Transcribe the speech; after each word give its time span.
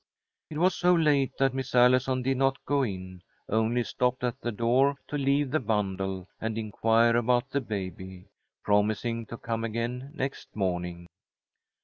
It 0.49 0.57
was 0.57 0.73
so 0.73 0.95
late 0.95 1.37
that 1.37 1.53
Miss 1.53 1.75
Allison 1.75 2.23
did 2.23 2.37
not 2.37 2.57
go 2.65 2.81
in, 2.81 3.21
only 3.47 3.83
stopped 3.83 4.23
at 4.23 4.41
the 4.41 4.51
door 4.51 4.95
to 5.09 5.15
leave 5.15 5.51
the 5.51 5.59
bundle 5.59 6.27
and 6.39 6.57
inquire 6.57 7.15
about 7.15 7.51
the 7.51 7.61
baby, 7.61 8.25
promising 8.63 9.27
to 9.27 9.37
come 9.37 9.63
again 9.63 10.09
next 10.15 10.55
morning. 10.55 11.05